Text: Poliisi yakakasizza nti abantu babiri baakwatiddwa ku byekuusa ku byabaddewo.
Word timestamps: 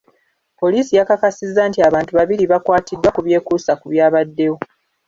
Poliisi 0.59 0.93
yakakasizza 0.99 1.61
nti 1.69 1.79
abantu 1.87 2.11
babiri 2.17 2.43
baakwatiddwa 2.51 3.09
ku 3.15 3.21
byekuusa 3.25 3.71
ku 3.79 3.85
byabaddewo. 3.91 4.57